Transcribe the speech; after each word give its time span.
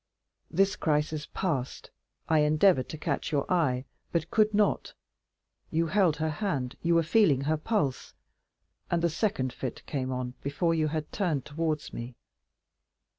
This 0.49 0.75
crisis 0.75 1.27
past, 1.31 1.91
I 2.27 2.39
endeavored 2.39 2.89
to 2.89 2.97
catch 2.97 3.31
your 3.31 3.45
eye, 3.53 3.85
but 4.11 4.31
could 4.31 4.51
not. 4.51 4.95
You 5.69 5.85
held 5.85 6.15
her 6.15 6.31
hand—you 6.31 6.95
were 6.95 7.03
feeling 7.03 7.41
her 7.41 7.55
pulse—and 7.55 9.03
the 9.03 9.09
second 9.11 9.53
fit 9.53 9.85
came 9.85 10.11
on 10.11 10.33
before 10.41 10.73
you 10.73 10.87
had 10.87 11.11
turned 11.11 11.45
towards 11.45 11.93
me. 11.93 12.15